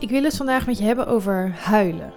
[0.00, 2.12] Ik wil het vandaag met je hebben over huilen.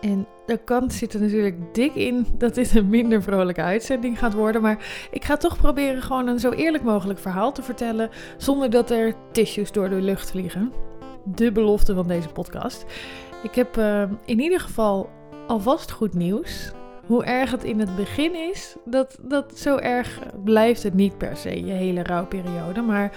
[0.00, 4.34] En de kans zit er natuurlijk dik in dat dit een minder vrolijke uitzending gaat
[4.34, 4.62] worden.
[4.62, 8.10] Maar ik ga toch proberen gewoon een zo eerlijk mogelijk verhaal te vertellen.
[8.36, 10.72] Zonder dat er tissues door de lucht vliegen.
[11.24, 12.84] De belofte van deze podcast.
[13.42, 15.10] Ik heb uh, in ieder geval
[15.46, 16.72] alvast goed nieuws.
[17.06, 21.36] Hoe erg het in het begin is, dat, dat zo erg blijft het niet per
[21.36, 22.80] se, je hele rouwperiode.
[22.80, 23.12] Maar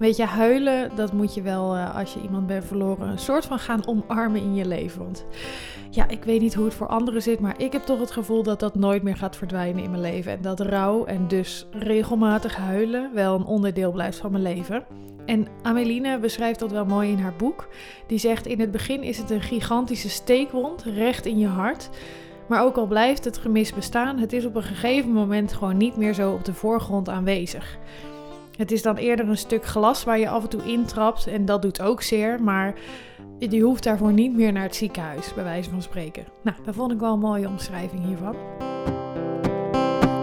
[0.00, 3.46] Weet je, huilen, dat moet je wel uh, als je iemand bent verloren, een soort
[3.46, 5.02] van gaan omarmen in je leven.
[5.02, 5.24] Want
[5.90, 8.42] ja, ik weet niet hoe het voor anderen zit, maar ik heb toch het gevoel
[8.42, 10.32] dat dat nooit meer gaat verdwijnen in mijn leven.
[10.32, 14.84] En dat rouw en dus regelmatig huilen wel een onderdeel blijft van mijn leven.
[15.26, 17.68] En Ameline beschrijft dat wel mooi in haar boek.
[18.06, 21.90] Die zegt: In het begin is het een gigantische steekwond recht in je hart.
[22.48, 25.96] Maar ook al blijft het gemis bestaan, het is op een gegeven moment gewoon niet
[25.96, 27.78] meer zo op de voorgrond aanwezig.
[28.60, 31.62] Het is dan eerder een stuk glas waar je af en toe intrapt en dat
[31.62, 32.74] doet ook zeer, maar
[33.38, 36.24] je hoeft daarvoor niet meer naar het ziekenhuis, bij wijze van spreken.
[36.42, 38.36] Nou, dat vond ik wel een mooie omschrijving hiervan.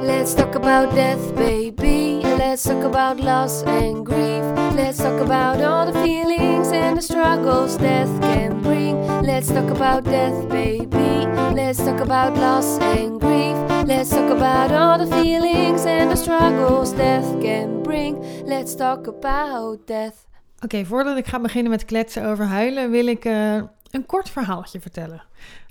[0.03, 2.21] Let's talk about death, baby.
[2.23, 4.43] Let's talk about loss and grief.
[4.75, 8.95] Let's talk about all the feelings and the struggles death can bring.
[9.21, 11.25] Let's talk about death, baby.
[11.53, 13.55] Let's talk about loss and grief.
[13.87, 18.17] Let's talk about all the feelings and the struggles death can bring.
[18.45, 20.25] Let's talk about death.
[20.63, 23.55] Oké, voordat ik ga beginnen met kletsen over huilen, wil ik uh,
[23.91, 25.23] een kort verhaaltje vertellen.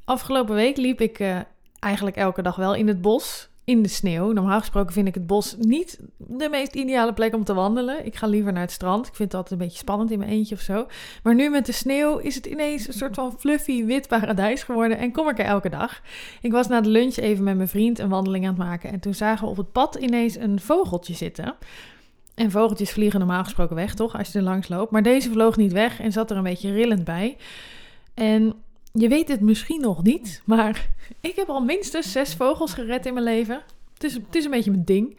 [0.05, 1.39] Afgelopen week liep ik uh,
[1.81, 4.33] eigenlijk elke dag wel in het bos in de sneeuw.
[4.33, 8.06] Normaal gesproken vind ik het bos niet de meest ideale plek om te wandelen.
[8.06, 9.06] Ik ga liever naar het strand.
[9.06, 10.86] Ik vind altijd een beetje spannend in mijn eentje of zo.
[11.23, 14.98] Maar nu met de sneeuw is het ineens een soort van fluffy wit paradijs geworden.
[14.98, 16.00] En kom ik er elke dag.
[16.41, 18.92] Ik was na de lunch even met mijn vriend een wandeling aan het maken.
[18.92, 21.55] En toen zagen we op het pad ineens een vogeltje zitten.
[22.34, 24.19] En vogeltjes vliegen normaal gesproken weg, toch?
[24.19, 24.91] Als je er langs loopt.
[24.91, 27.36] Maar deze vloog niet weg en zat er een beetje rillend bij.
[28.14, 28.55] En
[28.97, 30.89] je weet het misschien nog niet, maar
[31.20, 33.62] ik heb al minstens zes vogels gered in mijn leven.
[33.94, 35.16] Het is, het is een beetje mijn ding.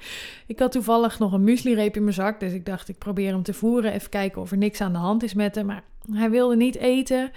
[0.48, 3.44] Ik had toevallig nog een muesli-reep in mijn zak, dus ik dacht ik probeer hem
[3.44, 3.92] te voeren.
[3.94, 5.66] Even kijken of er niks aan de hand is met hem.
[5.66, 7.32] Maar hij wilde niet eten.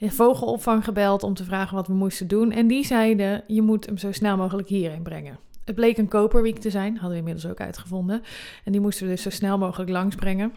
[0.00, 2.52] Vogelopvang gebeld om te vragen wat we moesten doen.
[2.52, 5.38] En die zeiden, je moet hem zo snel mogelijk hierheen brengen.
[5.64, 8.22] Het bleek een koperwiek te zijn, hadden we inmiddels ook uitgevonden.
[8.64, 10.54] En die moesten we dus zo snel mogelijk langsbrengen.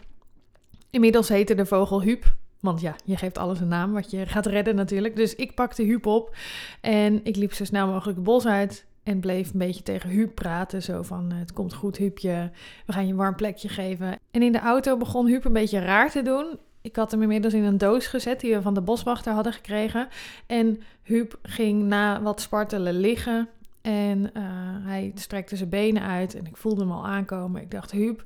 [0.90, 2.34] Inmiddels heette de vogel Huub.
[2.60, 5.16] Want ja, je geeft alles een naam wat je gaat redden natuurlijk.
[5.16, 6.36] Dus ik pakte Huub op
[6.80, 8.88] en ik liep zo snel mogelijk het bos uit.
[9.02, 10.82] En bleef een beetje tegen Huub praten.
[10.82, 12.50] Zo van, het komt goed Huubje,
[12.86, 14.18] we gaan je een warm plekje geven.
[14.30, 16.58] En in de auto begon Huub een beetje raar te doen.
[16.80, 20.08] Ik had hem inmiddels in een doos gezet die we van de boswachter hadden gekregen.
[20.46, 23.48] En Huub ging na wat spartelen liggen.
[23.80, 24.42] En uh,
[24.86, 27.62] hij strekte zijn benen uit en ik voelde hem al aankomen.
[27.62, 28.24] Ik dacht, Huub,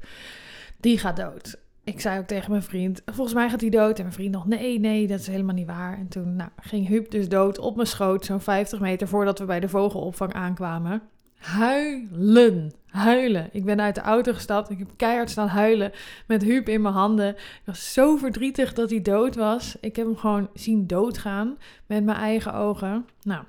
[0.80, 3.96] die gaat dood ik zei ook tegen mijn vriend, volgens mij gaat hij dood.
[3.96, 5.98] En mijn vriend nog, nee, nee, dat is helemaal niet waar.
[5.98, 9.44] En toen nou, ging Huub dus dood op mijn schoot, zo'n 50 meter voordat we
[9.44, 11.02] bij de vogelopvang aankwamen.
[11.36, 13.48] Huilen, huilen.
[13.52, 15.92] Ik ben uit de auto gestapt, ik heb keihard staan huilen
[16.26, 17.28] met Huub in mijn handen.
[17.28, 19.76] Ik was zo verdrietig dat hij dood was.
[19.80, 21.56] Ik heb hem gewoon zien doodgaan
[21.86, 23.06] met mijn eigen ogen.
[23.22, 23.44] Nou,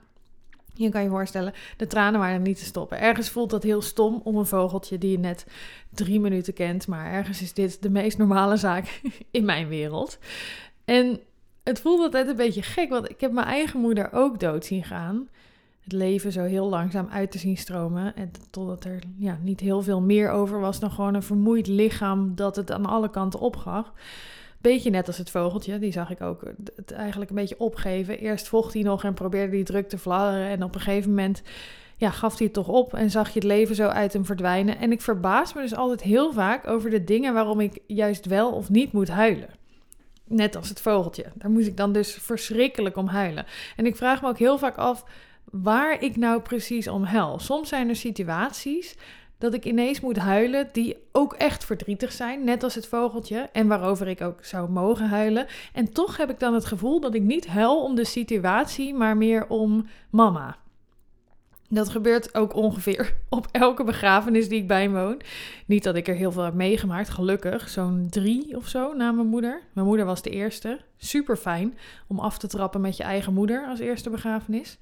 [0.76, 3.00] je kan je voorstellen, de tranen waren niet te stoppen.
[3.00, 5.46] Ergens voelt dat heel stom om een vogeltje die je net
[5.90, 6.88] drie minuten kent.
[6.88, 10.18] Maar ergens is dit de meest normale zaak in mijn wereld.
[10.86, 11.20] En
[11.64, 14.84] het voelt altijd een beetje gek, want ik heb mijn eigen moeder ook dood zien
[14.84, 15.30] gaan.
[15.84, 18.16] Het leven zo heel langzaam uit te zien stromen.
[18.16, 22.36] En totdat er ja, niet heel veel meer over was dan gewoon een vermoeid lichaam
[22.36, 23.92] dat het aan alle kanten opgaf.
[24.66, 26.42] Beetje net als het vogeltje, die zag ik ook
[26.76, 28.20] het eigenlijk een beetje opgeven.
[28.20, 30.48] Eerst vocht hij nog en probeerde hij druk te fladderen.
[30.48, 31.42] En op een gegeven moment
[31.98, 34.78] ja, gaf hij het toch op en zag je het leven zo uit hem verdwijnen.
[34.78, 38.52] En ik verbaas me dus altijd heel vaak over de dingen waarom ik juist wel
[38.52, 39.50] of niet moet huilen.
[40.28, 41.26] Net als het vogeltje.
[41.34, 43.46] Daar moest ik dan dus verschrikkelijk om huilen.
[43.76, 45.06] En ik vraag me ook heel vaak af
[45.44, 47.40] waar ik nou precies om huil.
[47.40, 48.96] Soms zijn er situaties
[49.46, 53.68] dat ik ineens moet huilen die ook echt verdrietig zijn, net als het vogeltje, en
[53.68, 55.48] waarover ik ook zou mogen huilen.
[55.74, 59.18] En toch heb ik dan het gevoel dat ik niet huil om de situatie, maar
[59.18, 60.58] meer om mama.
[61.70, 65.22] Dat gebeurt ook ongeveer op elke begrafenis die ik bijwoon.
[65.66, 67.70] Niet dat ik er heel veel heb meegemaakt, gelukkig.
[67.70, 69.62] Zo'n drie of zo na mijn moeder.
[69.74, 70.80] Mijn moeder was de eerste.
[70.98, 71.78] Super fijn
[72.08, 74.78] om af te trappen met je eigen moeder als eerste begrafenis.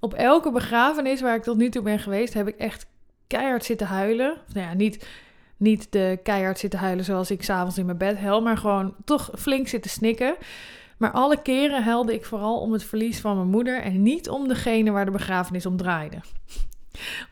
[0.00, 2.86] Op elke begrafenis waar ik tot nu toe ben geweest, heb ik echt
[3.26, 4.36] keihard zitten huilen.
[4.52, 5.08] Nou ja, niet,
[5.56, 9.30] niet de keihard zitten huilen zoals ik s'avonds in mijn bed hel, maar gewoon toch
[9.34, 10.36] flink zitten snikken.
[10.96, 14.48] Maar alle keren huilde ik vooral om het verlies van mijn moeder en niet om
[14.48, 16.20] degene waar de begrafenis om draaide.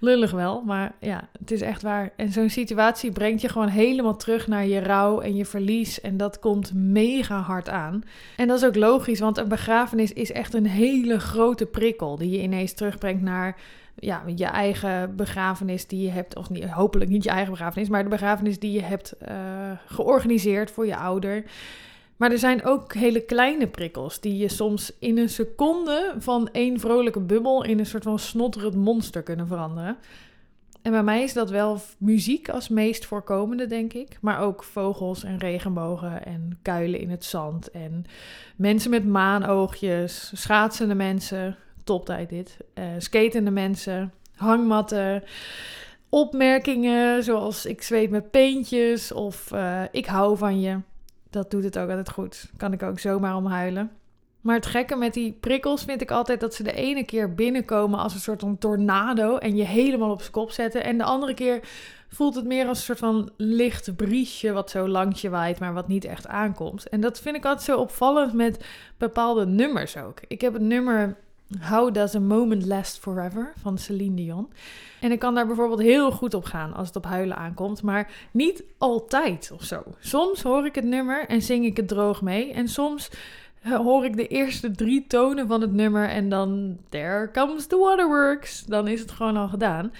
[0.00, 2.12] Lullig wel, maar ja, het is echt waar.
[2.16, 6.00] En zo'n situatie brengt je gewoon helemaal terug naar je rouw en je verlies.
[6.00, 8.02] En dat komt mega hard aan.
[8.36, 12.30] En dat is ook logisch, want een begrafenis is echt een hele grote prikkel die
[12.30, 13.56] je ineens terugbrengt naar
[13.94, 18.02] ja, je eigen begrafenis die je hebt, of niet, hopelijk niet je eigen begrafenis, maar
[18.02, 19.36] de begrafenis die je hebt uh,
[19.86, 21.44] georganiseerd voor je ouder.
[22.16, 26.80] Maar er zijn ook hele kleine prikkels die je soms in een seconde van één
[26.80, 29.96] vrolijke bubbel in een soort van snotterend monster kunnen veranderen.
[30.82, 34.18] En bij mij is dat wel muziek als meest voorkomende, denk ik.
[34.20, 37.70] Maar ook vogels en regenbogen en kuilen in het zand.
[37.70, 38.04] En
[38.56, 42.56] mensen met maanoogjes, schaatsende mensen, toptijd dit.
[42.74, 45.22] Uh, skatende mensen, hangmatten,
[46.08, 50.78] opmerkingen zoals ik zweet met peentjes of uh, ik hou van je.
[51.30, 52.50] Dat doet het ook altijd goed.
[52.56, 53.90] Kan ik ook zomaar om huilen.
[54.40, 57.98] Maar het gekke met die prikkels vind ik altijd dat ze de ene keer binnenkomen
[57.98, 60.84] als een soort van tornado en je helemaal op zijn kop zetten.
[60.84, 61.60] En de andere keer
[62.08, 65.74] voelt het meer als een soort van licht briesje wat zo langs je waait, maar
[65.74, 66.88] wat niet echt aankomt.
[66.88, 68.64] En dat vind ik altijd zo opvallend met
[68.98, 70.20] bepaalde nummers ook.
[70.28, 71.16] Ik heb het nummer
[71.60, 74.52] How Does a Moment Last Forever van Celine Dion.
[75.00, 78.28] En ik kan daar bijvoorbeeld heel goed op gaan als het op huilen aankomt, maar
[78.30, 79.82] niet altijd of zo.
[79.98, 82.52] Soms hoor ik het nummer en zing ik het droog mee.
[82.52, 83.10] En soms
[83.62, 87.76] eh, hoor ik de eerste drie tonen van het nummer en dan There Comes the
[87.76, 88.64] Waterworks.
[88.64, 89.92] Dan is het gewoon al gedaan.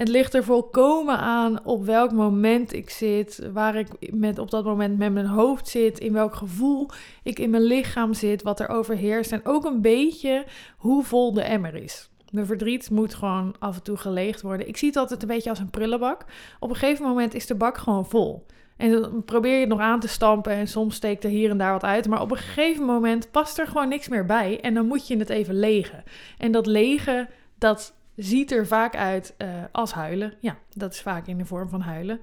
[0.00, 4.64] Het ligt er volkomen aan op welk moment ik zit, waar ik met, op dat
[4.64, 6.88] moment met mijn hoofd zit, in welk gevoel
[7.22, 10.44] ik in mijn lichaam zit, wat er overheerst en ook een beetje
[10.76, 12.10] hoe vol de emmer is.
[12.30, 14.68] Mijn verdriet moet gewoon af en toe geleegd worden.
[14.68, 16.24] Ik zie het altijd een beetje als een prullenbak.
[16.60, 18.46] Op een gegeven moment is de bak gewoon vol.
[18.76, 21.58] En dan probeer je het nog aan te stampen en soms steekt er hier en
[21.58, 22.08] daar wat uit.
[22.08, 25.16] Maar op een gegeven moment past er gewoon niks meer bij en dan moet je
[25.16, 26.02] het even legen.
[26.38, 30.34] En dat legen, dat ziet er vaak uit uh, als huilen.
[30.40, 32.20] Ja, dat is vaak in de vorm van huilen.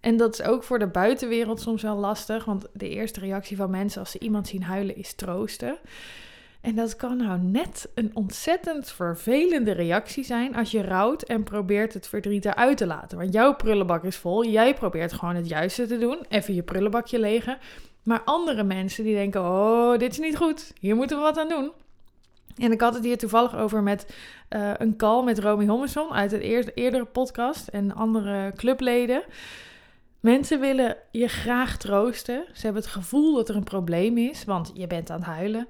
[0.00, 3.70] En dat is ook voor de buitenwereld soms wel lastig, want de eerste reactie van
[3.70, 5.78] mensen als ze iemand zien huilen is troosten.
[6.60, 11.94] En dat kan nou net een ontzettend vervelende reactie zijn als je rouwt en probeert
[11.94, 13.18] het verdriet eruit te laten.
[13.18, 17.18] Want jouw prullenbak is vol, jij probeert gewoon het juiste te doen, even je prullenbakje
[17.18, 17.58] legen.
[18.02, 21.48] Maar andere mensen die denken, oh, dit is niet goed, hier moeten we wat aan
[21.48, 21.72] doen.
[22.56, 24.14] En ik had het hier toevallig over met
[24.50, 29.22] uh, een call met Romy Hommerson uit een eer eerdere podcast en andere clubleden.
[30.20, 32.44] Mensen willen je graag troosten.
[32.52, 35.68] Ze hebben het gevoel dat er een probleem is, want je bent aan het huilen.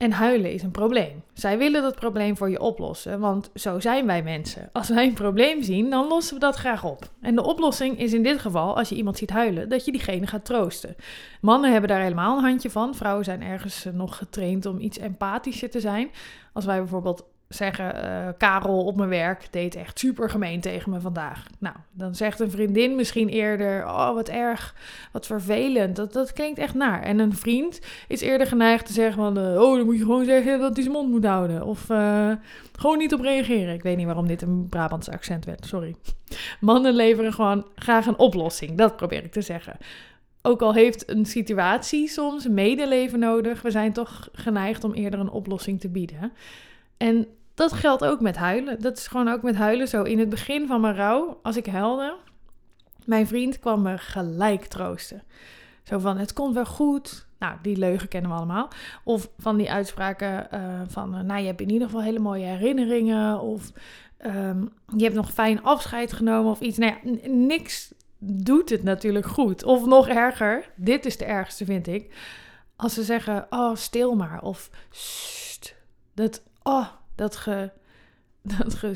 [0.00, 1.22] En huilen is een probleem.
[1.32, 4.68] Zij willen dat probleem voor je oplossen, want zo zijn wij mensen.
[4.72, 7.10] Als wij een probleem zien, dan lossen we dat graag op.
[7.20, 10.26] En de oplossing is in dit geval, als je iemand ziet huilen, dat je diegene
[10.26, 10.96] gaat troosten.
[11.40, 12.94] Mannen hebben daar helemaal een handje van.
[12.94, 16.10] Vrouwen zijn ergens nog getraind om iets empathischer te zijn.
[16.52, 17.24] Als wij bijvoorbeeld
[17.54, 21.46] zeggen, uh, Karel op mijn werk deed echt super gemeen tegen me vandaag.
[21.58, 24.74] Nou, dan zegt een vriendin misschien eerder, oh wat erg,
[25.12, 25.96] wat vervelend.
[25.96, 27.02] Dat, dat klinkt echt naar.
[27.02, 30.24] En een vriend is eerder geneigd te zeggen van, uh, oh dan moet je gewoon
[30.24, 31.66] zeggen dat hij zijn mond moet houden.
[31.66, 32.32] Of uh,
[32.72, 33.74] gewoon niet op reageren.
[33.74, 35.94] Ik weet niet waarom dit een Brabants accent werd, sorry.
[36.60, 39.76] Mannen leveren gewoon graag een oplossing, dat probeer ik te zeggen.
[40.42, 45.30] Ook al heeft een situatie soms medeleven nodig, we zijn toch geneigd om eerder een
[45.30, 46.32] oplossing te bieden.
[46.96, 48.80] En dat geldt ook met huilen.
[48.80, 50.02] Dat is gewoon ook met huilen zo.
[50.02, 52.16] In het begin van mijn rouw, als ik huilde,
[53.04, 55.22] mijn vriend kwam me gelijk troosten.
[55.82, 57.26] Zo van, het komt wel goed.
[57.38, 58.68] Nou, die leugen kennen we allemaal.
[59.04, 62.44] Of van die uitspraken uh, van, uh, nou, je hebt in ieder geval hele mooie
[62.44, 63.40] herinneringen.
[63.40, 63.72] Of
[64.26, 66.78] um, je hebt nog fijn afscheid genomen of iets.
[66.78, 69.64] Nou ja, niks doet het natuurlijk goed.
[69.64, 72.14] Of nog erger, dit is de ergste vind ik.
[72.76, 74.42] Als ze zeggen, oh, stil maar.
[74.42, 74.70] Of,
[76.14, 76.86] dat, oh,
[77.20, 77.70] dat ge...
[78.58, 78.92] Dat ge...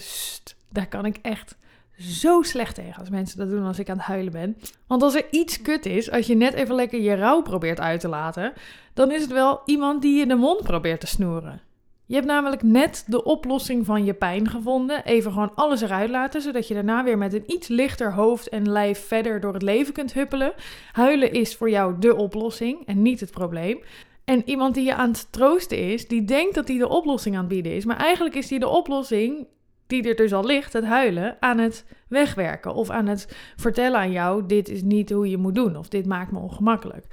[0.69, 1.57] daar kan ik echt
[1.99, 4.57] zo slecht tegen als mensen dat doen als ik aan het huilen ben.
[4.87, 8.01] Want als er iets kut is, als je net even lekker je rouw probeert uit
[8.01, 8.53] te laten,
[8.95, 11.61] dan is het wel iemand die je de mond probeert te snoeren.
[12.07, 15.05] Je hebt namelijk net de oplossing van je pijn gevonden.
[15.05, 18.71] Even gewoon alles eruit laten, zodat je daarna weer met een iets lichter hoofd en
[18.71, 20.53] lijf verder door het leven kunt huppelen.
[20.93, 23.79] Huilen is voor jou de oplossing en niet het probleem.
[24.25, 27.45] En iemand die je aan het troosten is, die denkt dat hij de oplossing aan
[27.45, 27.85] het bieden is.
[27.85, 29.47] Maar eigenlijk is hij de oplossing,
[29.87, 32.75] die er dus al ligt, het huilen, aan het wegwerken.
[32.75, 35.77] Of aan het vertellen aan jou, dit is niet hoe je moet doen.
[35.77, 37.07] Of dit maakt me ongemakkelijk.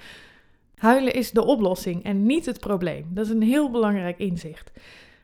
[0.75, 3.07] Huilen is de oplossing en niet het probleem.
[3.09, 4.71] Dat is een heel belangrijk inzicht.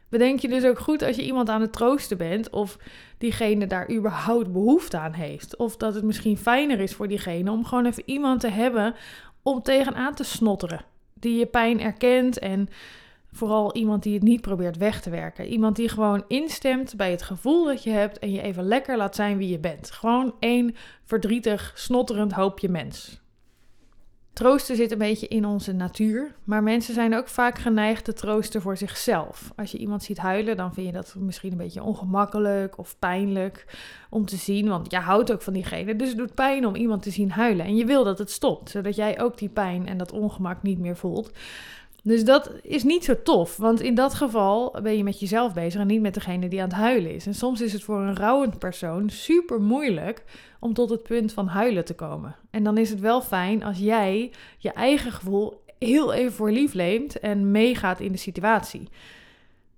[0.10, 2.78] Bedenk je dus ook goed als je iemand aan het troosten bent of
[3.18, 5.56] diegene daar überhaupt behoefte aan heeft.
[5.56, 8.96] Of dat het misschien fijner is voor diegene om gewoon even iemand te hebben
[9.42, 10.86] om tegenaan te snotteren
[11.20, 12.70] die je pijn erkent en
[13.32, 15.46] vooral iemand die het niet probeert weg te werken.
[15.46, 19.16] Iemand die gewoon instemt bij het gevoel dat je hebt en je even lekker laat
[19.16, 19.92] zijn wie je bent.
[19.92, 23.22] Gewoon één verdrietig, snotterend hoopje mens.
[24.38, 28.62] Troosten zit een beetje in onze natuur, maar mensen zijn ook vaak geneigd te troosten
[28.62, 29.52] voor zichzelf.
[29.56, 33.66] Als je iemand ziet huilen, dan vind je dat misschien een beetje ongemakkelijk of pijnlijk
[34.10, 35.96] om te zien, want je houdt ook van diegene.
[35.96, 38.70] Dus het doet pijn om iemand te zien huilen en je wil dat het stopt,
[38.70, 41.32] zodat jij ook die pijn en dat ongemak niet meer voelt.
[42.08, 45.82] Dus dat is niet zo tof, want in dat geval ben je met jezelf bezig
[45.82, 47.26] en niet met degene die aan het huilen is.
[47.26, 50.24] En soms is het voor een rouwend persoon super moeilijk
[50.60, 52.36] om tot het punt van huilen te komen.
[52.50, 56.74] En dan is het wel fijn als jij je eigen gevoel heel even voor lief
[56.74, 58.90] neemt en meegaat in de situatie.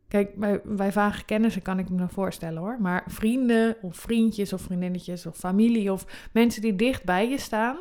[0.08, 2.78] Kijk, bij, vage kennissen kan ik me voorstellen hoor.
[2.80, 7.78] Maar vrienden of vriendjes of vriendinnetjes of familie of mensen die dicht bij je staan,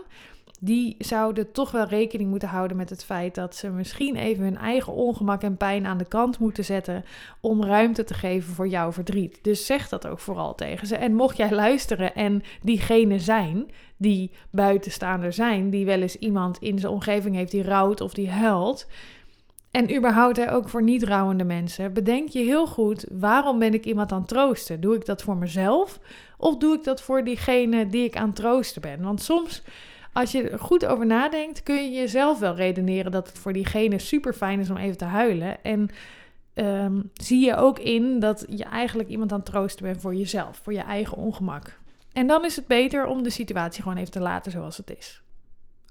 [0.59, 4.57] die zouden toch wel rekening moeten houden met het feit dat ze misschien even hun
[4.57, 7.05] eigen ongemak en pijn aan de kant moeten zetten
[7.41, 9.39] om ruimte te geven voor jouw verdriet.
[9.43, 10.97] Dus zeg dat ook vooral tegen ze.
[10.97, 16.79] En mocht jij luisteren en diegene zijn die buitenstaander zijn, die wel eens iemand in
[16.79, 18.87] zijn omgeving heeft die rouwt of die huilt.
[19.71, 21.93] En überhaupt ook voor niet rouwende mensen.
[21.93, 24.81] Bedenk je heel goed, waarom ben ik iemand aan het troosten?
[24.81, 26.01] Doe ik dat voor mezelf
[26.37, 29.03] of doe ik dat voor diegene die ik aan het troosten ben?
[29.03, 29.63] Want soms
[30.19, 33.99] als je er goed over nadenkt, kun je jezelf wel redeneren dat het voor diegene
[33.99, 35.65] super fijn is om even te huilen.
[35.65, 35.89] En
[36.55, 40.61] ehm, zie je ook in dat je eigenlijk iemand aan het troosten bent voor jezelf,
[40.63, 41.79] voor je eigen ongemak.
[42.13, 45.23] En dan is het beter om de situatie gewoon even te laten zoals het is.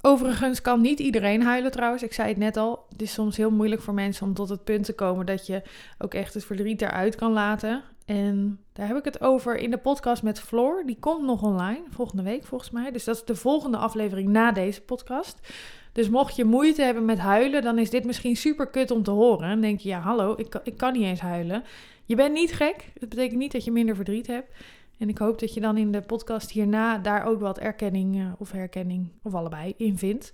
[0.01, 2.03] Overigens kan niet iedereen huilen trouwens.
[2.03, 2.85] Ik zei het net al.
[2.89, 5.61] Het is soms heel moeilijk voor mensen om tot het punt te komen dat je
[5.97, 7.83] ook echt het verdriet eruit kan laten.
[8.07, 10.83] En daar heb ik het over in de podcast met Floor.
[10.85, 12.91] Die komt nog online volgende week volgens mij.
[12.91, 15.53] Dus dat is de volgende aflevering na deze podcast.
[15.91, 19.11] Dus mocht je moeite hebben met huilen, dan is dit misschien super kut om te
[19.11, 19.49] horen.
[19.49, 21.63] Dan denk je, ja hallo, ik, ik kan niet eens huilen.
[22.05, 22.91] Je bent niet gek.
[22.99, 24.51] Dat betekent niet dat je minder verdriet hebt.
[24.97, 28.25] En ik hoop dat je dan in de podcast hierna daar ook wat erkenning eh,
[28.37, 30.33] of herkenning of allebei in vindt.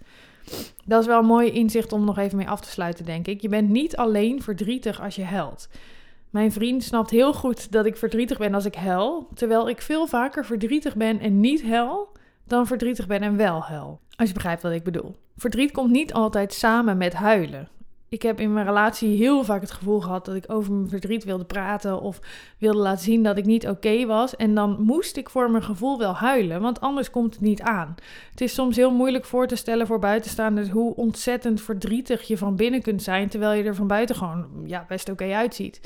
[0.85, 3.41] Dat is wel een mooi inzicht om nog even mee af te sluiten, denk ik.
[3.41, 5.69] Je bent niet alleen verdrietig als je huilt.
[6.33, 10.07] Mijn vriend snapt heel goed dat ik verdrietig ben als ik huil, terwijl ik veel
[10.07, 12.11] vaker verdrietig ben en niet huil
[12.43, 13.99] dan verdrietig ben en wel huil.
[14.15, 15.15] Als je begrijpt wat ik bedoel.
[15.37, 17.69] Verdriet komt niet altijd samen met huilen.
[18.09, 21.23] Ik heb in mijn relatie heel vaak het gevoel gehad dat ik over mijn verdriet
[21.23, 22.19] wilde praten of
[22.57, 24.35] wilde laten zien dat ik niet oké was.
[24.35, 27.95] En dan moest ik voor mijn gevoel wel huilen, want anders komt het niet aan.
[28.31, 32.55] Het is soms heel moeilijk voor te stellen voor buitenstaanders hoe ontzettend verdrietig je van
[32.55, 35.81] binnen kunt zijn, terwijl je er van buiten gewoon ja, best oké uitziet.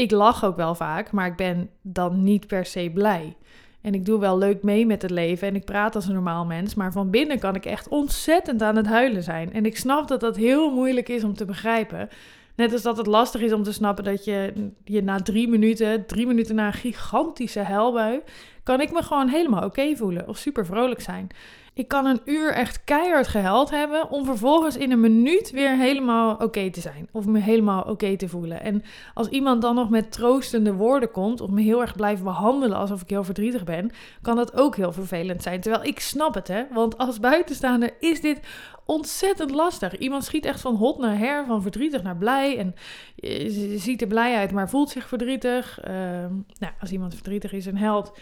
[0.00, 3.36] Ik lach ook wel vaak, maar ik ben dan niet per se blij.
[3.80, 6.44] En ik doe wel leuk mee met het leven en ik praat als een normaal
[6.44, 9.52] mens, maar van binnen kan ik echt ontzettend aan het huilen zijn.
[9.52, 12.08] En ik snap dat dat heel moeilijk is om te begrijpen.
[12.56, 14.52] Net als dat het lastig is om te snappen dat je
[14.84, 18.20] je na drie minuten, drie minuten na een gigantische huilbui,
[18.62, 21.28] kan ik me gewoon helemaal oké voelen of super vrolijk zijn.
[21.74, 26.34] Ik kan een uur echt keihard gehuild hebben om vervolgens in een minuut weer helemaal
[26.34, 27.08] oké te zijn.
[27.12, 28.62] Of me helemaal oké te voelen.
[28.62, 28.82] En
[29.14, 33.02] als iemand dan nog met troostende woorden komt of me heel erg blijft behandelen alsof
[33.02, 33.90] ik heel verdrietig ben,
[34.22, 35.60] kan dat ook heel vervelend zijn.
[35.60, 36.64] Terwijl ik snap het, hè.
[36.72, 38.40] Want als buitenstaander is dit
[38.84, 39.98] ontzettend lastig.
[39.98, 42.58] Iemand schiet echt van hot naar her, van verdrietig naar blij.
[42.58, 42.74] En
[43.78, 45.80] ziet er blij uit, maar voelt zich verdrietig.
[45.84, 45.94] Uh,
[46.58, 48.12] nou, als iemand verdrietig is en held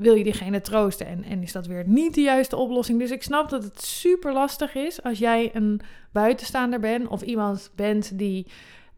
[0.00, 1.06] wil je diegene troosten.
[1.06, 2.98] En, en is dat weer niet de juiste oplossing.
[2.98, 5.80] Dus ik snap dat het super lastig is als jij een
[6.12, 8.46] buitenstaander bent of iemand bent die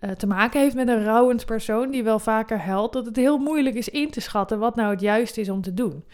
[0.00, 2.92] uh, te maken heeft met een rouwend persoon die wel vaker huilt.
[2.92, 5.74] Dat het heel moeilijk is in te schatten wat nou het juiste is om te
[5.74, 6.04] doen.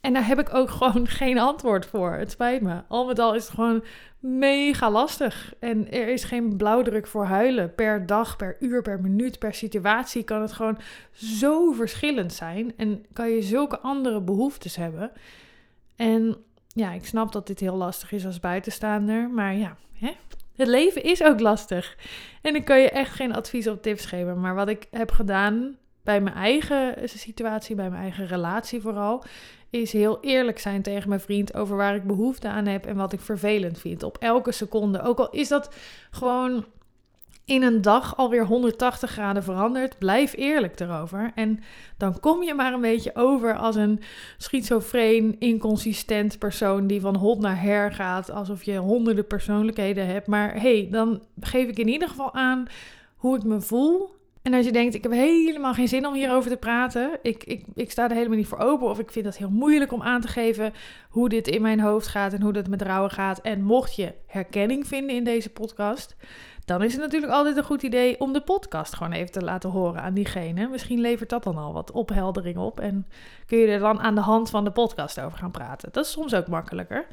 [0.00, 2.12] En daar heb ik ook gewoon geen antwoord voor.
[2.12, 2.82] Het spijt me.
[2.88, 3.84] Al met al is het gewoon
[4.26, 5.54] mega lastig.
[5.58, 7.74] En er is geen blauwdruk voor huilen.
[7.74, 10.78] Per dag, per uur, per minuut, per situatie kan het gewoon
[11.12, 12.72] zo verschillend zijn.
[12.76, 15.10] En kan je zulke andere behoeftes hebben.
[15.96, 16.36] En
[16.68, 19.30] ja, ik snap dat dit heel lastig is als buitenstaander.
[19.30, 20.12] Maar ja, hè?
[20.56, 21.96] het leven is ook lastig.
[22.42, 24.40] En ik kan je echt geen advies of tips geven.
[24.40, 29.24] Maar wat ik heb gedaan bij mijn eigen situatie, bij mijn eigen relatie vooral,
[29.70, 33.12] is heel eerlijk zijn tegen mijn vriend over waar ik behoefte aan heb en wat
[33.12, 34.02] ik vervelend vind.
[34.02, 35.02] Op elke seconde.
[35.02, 35.74] Ook al is dat
[36.10, 36.64] gewoon
[37.44, 39.98] in een dag alweer 180 graden veranderd.
[39.98, 41.32] Blijf eerlijk erover.
[41.34, 41.60] En
[41.96, 44.00] dan kom je maar een beetje over als een
[44.36, 48.30] schizofreen, inconsistent persoon die van hot naar her gaat.
[48.30, 50.26] Alsof je honderden persoonlijkheden hebt.
[50.26, 52.66] Maar hey, dan geef ik in ieder geval aan
[53.16, 54.14] hoe ik me voel
[54.46, 57.64] en als je denkt, ik heb helemaal geen zin om hierover te praten, ik, ik,
[57.74, 60.20] ik sta er helemaal niet voor open of ik vind het heel moeilijk om aan
[60.20, 60.72] te geven
[61.08, 63.40] hoe dit in mijn hoofd gaat en hoe dat met rouwen gaat.
[63.40, 66.16] En mocht je herkenning vinden in deze podcast,
[66.64, 69.70] dan is het natuurlijk altijd een goed idee om de podcast gewoon even te laten
[69.70, 70.68] horen aan diegene.
[70.68, 73.06] Misschien levert dat dan al wat opheldering op en
[73.46, 75.88] kun je er dan aan de hand van de podcast over gaan praten.
[75.92, 77.06] Dat is soms ook makkelijker.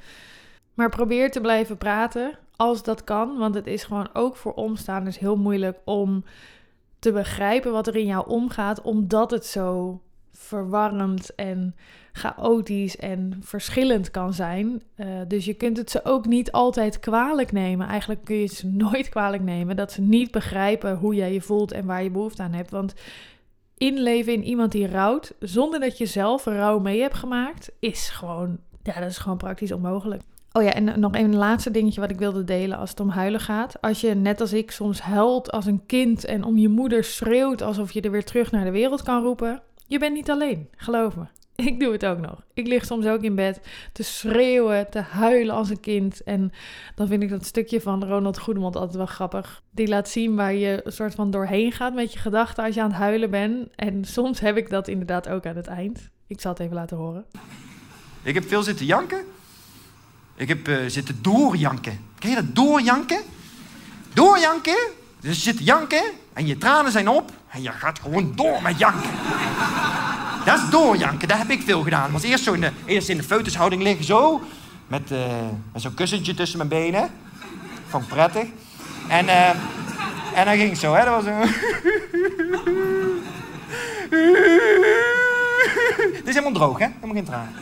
[0.73, 5.19] Maar probeer te blijven praten als dat kan, want het is gewoon ook voor omstaanders
[5.19, 6.23] heel moeilijk om
[7.03, 11.75] te begrijpen wat er in jou omgaat, omdat het zo verwarrend en
[12.11, 14.81] chaotisch en verschillend kan zijn.
[14.95, 17.87] Uh, dus je kunt het ze ook niet altijd kwalijk nemen.
[17.87, 21.71] Eigenlijk kun je ze nooit kwalijk nemen dat ze niet begrijpen hoe jij je voelt
[21.71, 22.71] en waar je behoefte aan hebt.
[22.71, 22.93] Want
[23.77, 28.59] inleven in iemand die rouwt, zonder dat je zelf rouw mee hebt gemaakt, is gewoon,
[28.83, 30.21] ja, dat is gewoon praktisch onmogelijk.
[30.55, 33.39] Oh ja, en nog een laatste dingetje wat ik wilde delen als het om huilen
[33.39, 33.81] gaat.
[33.81, 37.61] Als je net als ik soms huilt als een kind en om je moeder schreeuwt
[37.61, 41.15] alsof je er weer terug naar de wereld kan roepen, je bent niet alleen, geloof
[41.15, 41.25] me.
[41.69, 42.43] Ik doe het ook nog.
[42.53, 46.23] Ik lig soms ook in bed te schreeuwen, te huilen als een kind.
[46.23, 46.51] En
[46.95, 49.63] dan vind ik dat stukje van Ronald Goedemond altijd wel grappig.
[49.71, 52.81] Die laat zien waar je een soort van doorheen gaat met je gedachten als je
[52.81, 53.69] aan het huilen bent.
[53.75, 56.09] En soms heb ik dat inderdaad ook aan het eind.
[56.27, 57.25] Ik zal het even laten horen.
[58.23, 59.32] Ik heb veel zitten janken.
[60.35, 61.99] Ik heb uh, zitten doorjanken.
[62.19, 63.21] Ken je dat doorjanken?
[64.13, 64.77] Doorjanken?
[65.19, 68.79] Dus je zit janken en je tranen zijn op en je gaat gewoon door met
[68.79, 69.09] janken.
[70.45, 72.11] Dat is doorjanken, dat heb ik veel gedaan.
[72.11, 73.23] Was eerst, zo in de, eerst in de
[73.81, 74.41] liggen, zo.
[74.87, 75.19] Met, uh,
[75.73, 77.09] met zo'n kussentje tussen mijn benen.
[77.87, 78.45] Ik prettig.
[79.07, 79.49] En, uh,
[80.33, 81.05] en dan ging ik zo, hè.
[81.05, 81.31] Dat was zo...
[86.13, 86.87] Het is helemaal droog, hè?
[86.99, 87.53] Helemaal geen tranen.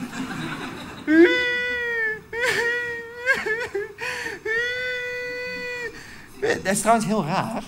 [6.42, 7.64] Dat is trouwens heel raar.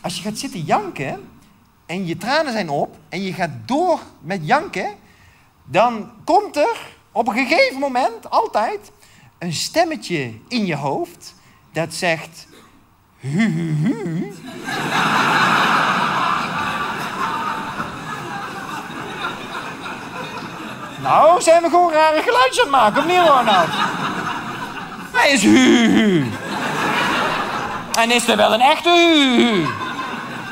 [0.00, 1.28] Als je gaat zitten janken
[1.86, 4.94] en je tranen zijn op en je gaat door met janken,
[5.64, 6.78] dan komt er
[7.12, 8.90] op een gegeven moment altijd
[9.38, 11.34] een stemmetje in je hoofd
[11.72, 12.46] dat zegt
[13.16, 14.32] hu hu hu.
[21.02, 23.68] nou, zijn we gewoon rare geluidjes aan het maken, of niet Ronald?
[25.12, 26.24] Hij is hu hu.
[27.98, 29.66] En is er wel een echte hu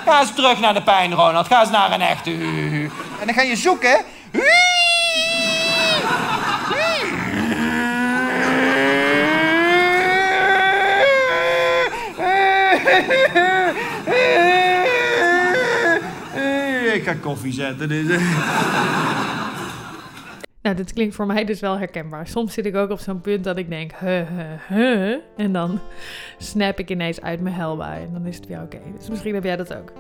[0.05, 1.47] Ga eens terug naar de pijn, Ronald.
[1.47, 2.91] Ga eens naar een echte hu
[3.21, 4.05] En dan ga je zoeken.
[16.95, 17.91] Ik ga koffie zetten.
[20.69, 22.27] Nou, dit klinkt voor mij dus wel herkenbaar.
[22.27, 25.17] Soms zit ik ook op zo'n punt dat ik denk, huh, huh, huh.
[25.37, 25.81] En dan
[26.39, 28.03] snap ik ineens uit mijn helbui.
[28.05, 28.79] En dan is het weer oké.
[28.99, 29.93] Dus misschien heb jij dat ook.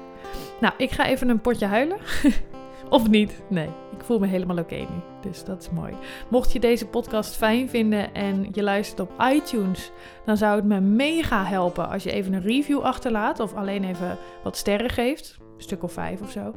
[0.60, 1.98] Nou, ik ga even een potje huilen.
[2.88, 3.42] of niet?
[3.48, 5.00] Nee, ik voel me helemaal oké nu.
[5.20, 5.92] Dus dat is mooi.
[6.28, 9.90] Mocht je deze podcast fijn vinden en je luistert op iTunes,
[10.24, 14.18] dan zou het me mega helpen als je even een review achterlaat of alleen even
[14.42, 16.54] wat sterren geeft stuk of vijf of zo.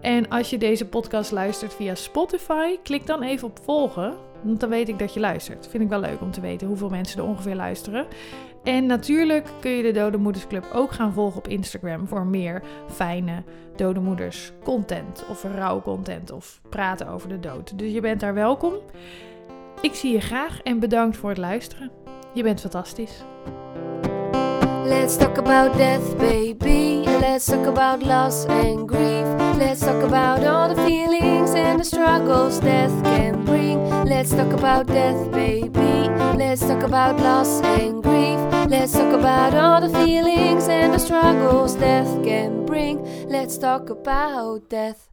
[0.00, 4.14] En als je deze podcast luistert via Spotify, klik dan even op volgen.
[4.42, 5.68] Want dan weet ik dat je luistert.
[5.68, 8.06] Vind ik wel leuk om te weten hoeveel mensen er ongeveer luisteren.
[8.64, 12.62] En natuurlijk kun je de Dode Moeders Club ook gaan volgen op Instagram voor meer
[12.90, 13.42] fijne
[13.76, 15.24] Dode Moeders content.
[15.30, 17.78] Of rouwcontent of praten over de dood.
[17.78, 18.74] Dus je bent daar welkom.
[19.80, 21.90] Ik zie je graag en bedankt voor het luisteren.
[22.34, 23.24] Je bent fantastisch.
[24.84, 27.04] Let's talk about death, baby.
[27.06, 29.24] Let's talk about loss and grief.
[29.56, 33.78] Let's talk about all the feelings and the struggles death can bring.
[34.04, 36.10] Let's talk about death, baby.
[36.36, 38.38] Let's talk about loss and grief.
[38.68, 43.02] Let's talk about all the feelings and the struggles death can bring.
[43.26, 45.08] Let's talk about death.